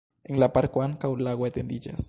[0.31, 1.99] En la parko ankaŭ lago etendiĝas.